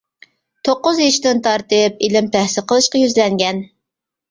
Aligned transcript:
توققۇز 0.67 1.01
يېشىدىن 1.03 1.43
تارتىپ 1.49 2.03
ئىلىم 2.09 2.33
تەھسىل 2.39 2.67
قىلىشقا 2.73 3.05
يۈزلەنگەن. 3.05 3.65